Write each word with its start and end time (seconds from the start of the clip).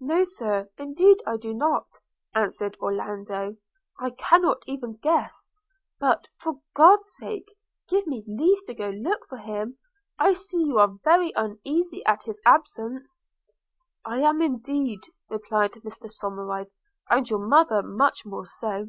'No, 0.00 0.24
Sir, 0.24 0.70
indeed 0.78 1.18
I 1.26 1.36
do 1.36 1.52
not,' 1.52 1.98
answered 2.34 2.78
Orlando; 2.80 3.58
'I 4.00 4.10
cannot 4.16 4.62
even 4.64 4.94
guess– 5.02 5.46
but, 6.00 6.26
for 6.40 6.62
God's 6.74 7.14
sake, 7.14 7.54
give 7.86 8.06
me 8.06 8.24
leave 8.26 8.64
to 8.64 8.72
go 8.72 8.88
look 8.88 9.28
for 9.28 9.36
him. 9.36 9.76
I 10.18 10.32
see 10.32 10.62
you 10.64 10.78
are 10.78 10.96
very 11.04 11.30
uneasy 11.36 12.02
at 12.06 12.22
his 12.22 12.40
absence.' 12.46 13.22
'I 14.06 14.20
am 14.20 14.40
indeed,' 14.40 15.10
replied 15.28 15.72
Mr 15.72 16.10
Somerive, 16.10 16.70
'and 17.10 17.28
your 17.28 17.46
mother 17.46 17.82
much 17.82 18.24
more 18.24 18.46
so.' 18.46 18.88